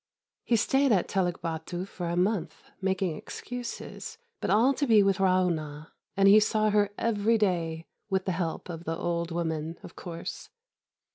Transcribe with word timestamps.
He 0.43 0.55
stayed 0.55 0.91
at 0.91 1.07
Teluk 1.07 1.41
Bâtu 1.43 1.87
for 1.87 2.07
a 2.09 2.15
month, 2.15 2.63
making 2.81 3.15
excuses, 3.15 4.17
but 4.39 4.49
all 4.49 4.73
to 4.73 4.87
be 4.87 5.03
with 5.03 5.19
Ra'ûnah; 5.19 5.89
and 6.17 6.27
he 6.27 6.39
saw 6.39 6.71
her 6.71 6.89
every 6.97 7.37
day 7.37 7.85
with 8.09 8.25
the 8.25 8.31
help 8.31 8.67
of 8.67 8.85
the 8.85 8.97
old 8.97 9.29
woman, 9.29 9.77
of 9.83 9.95
course. 9.95 10.49